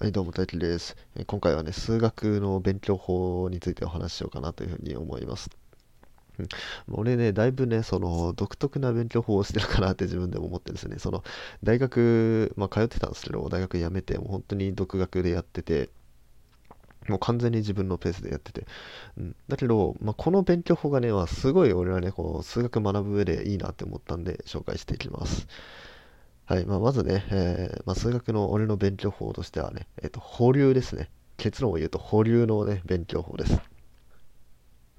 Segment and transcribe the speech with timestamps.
[0.00, 0.96] はい、どうも、大輝です。
[1.28, 5.48] 今回はね、数学の勉強法についてお話ししようかなというふうに思います。
[6.40, 6.48] うん、
[6.90, 10.98] 俺ね、だいぶね、その独特な勉強法をしてるかなって自分でも思ってですね。
[10.98, 11.22] その
[11.62, 15.88] 大学、まあ、通ってたんですけど、大学辞めて、もう本当に独学でやってて、
[17.08, 18.66] もう完全に自分のペースでやってて。
[19.18, 25.46] うん、だけど、まあ、この勉強法がね、まあ、すごい俺はね、こう数学学ぶ上でいいなって思ったんで、紹介していきます。
[26.46, 26.66] はい。
[26.66, 31.10] まあ、まずね、えー、まあ、数学の俺の勉強法としてはね、えっ、ー、と、保留ですね。
[31.36, 33.60] 結論を言うと保留のね、勉強法です。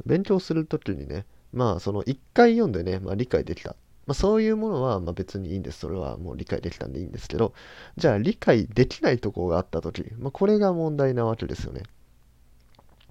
[0.06, 3.76] 勉強するときにね、まあ、その1回読んでね、まあ、理解できた。
[4.06, 5.80] まあ、そういうものは、まあ、別にいいんです。
[5.80, 7.54] それはもう理解できたんでいいんですけど、
[7.96, 11.84] じゃあ理解できないところがあったとき、まあ、これが問題なわけですよね。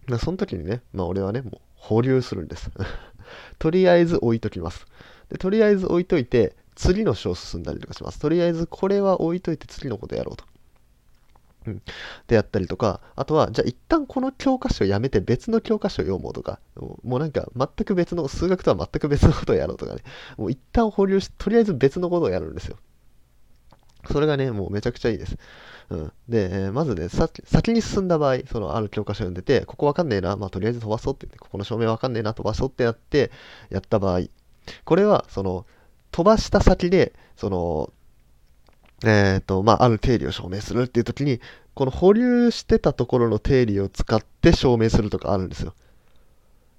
[0.07, 2.71] まあ、その時にね、まあ、俺はね、もう保留するんです。
[3.59, 4.87] とりあえず置いときます。
[5.31, 8.19] でとりあえず置いといて、次の章進んだりとかします。
[8.19, 10.45] とりあえずこれは置いといて次のことやろうと。
[11.67, 11.83] うん。
[12.27, 16.59] でやったりとか、あとは、じゃあ一旦この教科書をやめて別の教科書を読もうとか、
[17.05, 20.03] もうなんか全く別の、数学とは全く別のことをやろうとかね、
[20.37, 22.79] もう一旦保留して、とりあえず別のことをやるんですよ。
[24.11, 25.37] それがね、もうめちゃくちゃいいです。
[25.91, 26.13] うん。
[26.29, 33.31] で、えー、まずね、先に進んだ場合、そのある教科書読んでて、ここわかんねえな、まあとりあえず飛ばそうって言って、ここの証明わかんねえな、飛ばそうってやって、
[33.71, 34.23] やった場合、
[34.85, 35.67] これは、その、
[36.13, 37.93] 飛ばした先で、その、
[39.05, 41.41] えっ、ー、と、まあ、ある定理を証明するっていう時に、
[41.75, 45.75] この保留してたところの定理を使って証明するとかあるんですよ。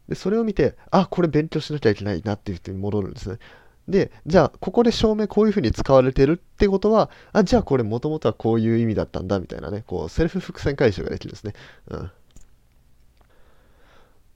[0.08, 3.40] で、それを見て、あ、これ勉強しなきゃいけないなっていう人に戻るんですね。
[3.88, 11.54] で、じゃあ、ここで証明こういうふうに使われてるってことは、あ、じゃあこれもともとはこういう意味だったんだみたいなね、こう、セルフ伏線回収ができるんですね。
[11.90, 12.12] うん。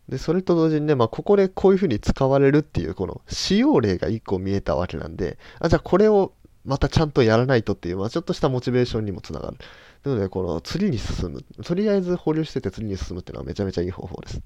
[0.09, 9.57] で、それと同時にね、まあ、ここでこういうふうに使われるっていう、この使用例が1個見えたわけなんで、あ、じゃあこれをまたちゃんとやらないとっていう、まあ、ちょっとしたモチベーションにもつながる。
[10.03, 11.43] なので、この次に進む。
[11.63, 14.41] とりあえず保留してて次に進むっていうのはめちゃめちゃいい方法です。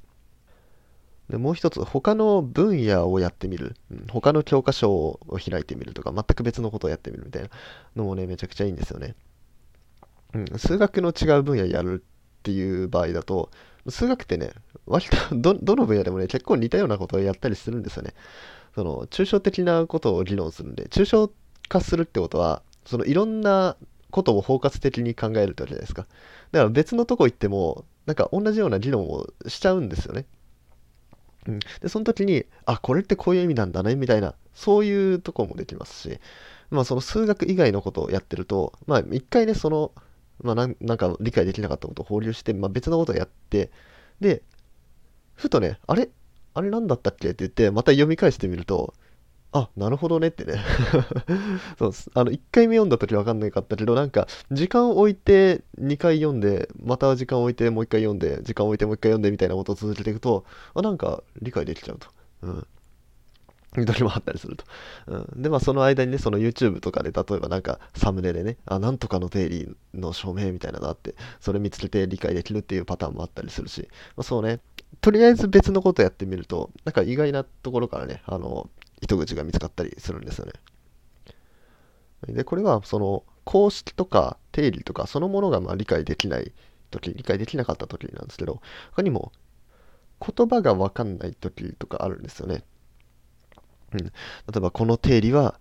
[1.30, 4.05] でもう一つ、他の分野をやってみる、うん。
[4.10, 7.50] 他の教科書を開いてみるとか、全く別のことをやってみるみたいな
[7.95, 9.16] のもね、めちゃくちゃいいんですよね。
[10.33, 13.50] うん、数学の違う分野やるっていう場合だと、
[13.89, 14.52] 数学ってね、
[14.86, 18.14] 割と ど、どの分野でもね、結構似たようなことをやったりするんですよね。
[18.75, 21.31] その、抽象的なことを議論するんで、抽象
[21.67, 23.75] 化するってことは、そのいろんな
[24.11, 26.03] ことを包括的に考えるってわけじゃないですか。
[26.52, 30.25] だから別のとこ行っても、なんか同じような議論をしちゃうんですよね。
[31.47, 36.20] うん、で、その時に、あ、これってこういう意味なんだね、みたいな、そういうとこもできますし、
[36.70, 39.91] まあその数学以外のことをやってると、まあ一回ね、その、
[40.43, 43.71] まあなんか理解できなかったことを放流して、まあ別のことをやって、
[44.19, 44.43] で、
[45.35, 46.09] ふとね、あれ？
[46.53, 47.29] あれなんだったっけ？
[47.29, 48.93] って言って、また読み返してみると、
[49.53, 50.55] あ、なるほどねってね
[51.77, 62.08] そうあの、1回目読んだ時わかんなかったけど、なんか、時間を置いて2回読んで、また時間を置いてもう1回読んで、時間を置いてもう1回読んでみたいなことを続けていくと、あ、なんか理解できちゃうと。
[62.43, 62.67] うん。
[63.86, 64.65] 時もあったりすると。
[65.08, 73.87] うん、で、まあ、その間にね、その YouTube とかで、例えばなんか、サムネでね、あ、なんとかの定理の証明みたいなのがあって、それ見つけて理解できるっていうパターンもあったりするし、
[74.17, 74.59] まあ、そうね、
[74.99, 78.70] とりあえず別のことやってみると、なんか意外なところからね、あの、
[79.02, 80.53] 糸口が見つかったりするんですよね。
[82.27, 86.52] で、これは、その、公式とか定理とか、そのものがまあ理解できない
[86.92, 88.61] 時、理解できなかった時なんですけど、
[88.92, 89.32] 他にも、
[90.20, 92.64] 言葉がわかんない時とかあるんですよね。
[93.93, 94.11] うん、例
[94.57, 95.59] えばこの定理は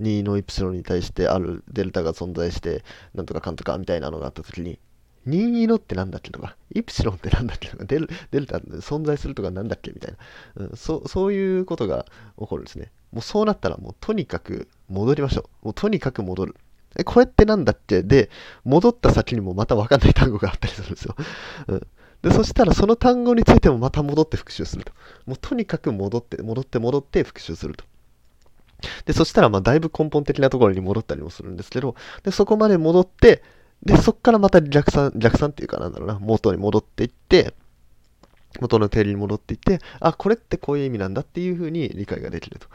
[0.00, 4.78] 2のイプシロンに対してあるデルタが存在してなんとかかんとかみたいなのがあった時に
[5.26, 10.14] 22のってなんだっけとか、イプシロンってなんだっけとか、デルデルタ存在するとかなんだっけみたい
[10.56, 11.06] な、うん、そ。
[11.08, 12.04] そういうことが
[12.38, 12.92] 起こるんですね。
[13.12, 15.66] もうそうなったらもうとにかく戻りましょう。
[15.66, 16.56] もうとにかく戻る。
[16.96, 18.30] え、これってなんだっけで、
[18.64, 21.16] 戻った先にもまたわかんない単語があったりするんですよ。
[21.68, 21.86] うん
[22.24, 24.92] で、そしたらその単語についてもまた戻って復習すると。
[25.26, 27.84] もうとにかく戻って、戻って戻って復習すると。
[29.04, 33.42] で、そしたらまあだいぶ根本的なところに戻ったりもするんですけど、で、そこまで戻って、
[33.82, 37.52] で、そこからまた逆算、逆算っていうかなんだろうな、元に戻っていって、
[38.58, 42.68] 元の定理に戻っていって、あ、これってこういう意味なんだっていうふうに理解ができると。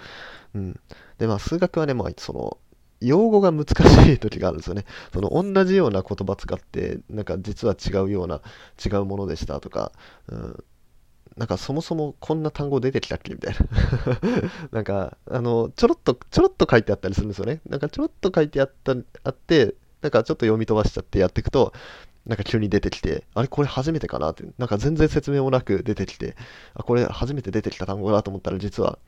[0.53, 0.79] うん。
[1.17, 2.57] で、まあ数学はね、まあその、
[3.01, 3.69] 用語が難し
[4.13, 4.85] い時があるんですよね。
[5.13, 8.41] その同じような言葉使って、なんか実は違うような、
[8.83, 9.91] 違うものでしたとか、
[10.27, 10.63] うん、
[11.37, 13.59] なんかそもそもこんな単語出てきたっけみたいな
[14.71, 17.61] なんか、あの、ちょろっと、ちょろっと書いてあったりするんですよね。
[17.67, 21.73] なんかちょろっと書いてあった、あって、なんかちょっと読み飛ばしちゃってやっていくと、
[22.25, 26.35] なんか急に出てきて、あれこれ初めてかなって、なんか全然説明もなく出てきて、
[26.73, 28.99] あ、これ初めて出てきた単語だと思ったら実は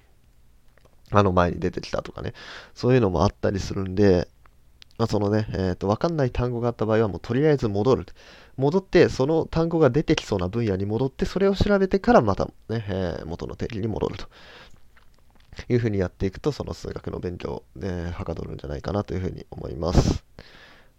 [1.12, 2.34] あの前に出てきたとかね、
[2.74, 4.28] そういうのもあったりするんで、
[4.98, 8.06] まあ、そのね、えーと、分かんない単語があった場合は、もうとりあえず戻る。
[8.58, 14.28] 戻って、その単語が出てきそうな分野に戻って、それを調べてからまたね、えー、元の定義に戻ると。
[15.70, 20.24] いうふうにやっていくと、その数学の勉強、ね、はかどるんじゃないかなというふうに思います。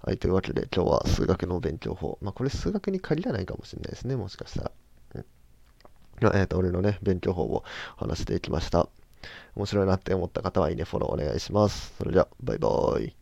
[0.05, 2.19] はい、というわけで今日は数学の勉強法。
[2.20, 4.73] まあ、これ数学に限らないかもしれないですね、もしかしたら。
[5.14, 5.25] うん。
[6.37, 7.62] えっ、ー、と、俺のね、勉強法を
[7.97, 8.88] 話していきました。
[9.55, 11.95] 面白いなって思った方はいいね、フォローお願いします。
[11.99, 13.22] それじゃ、バイバーイ。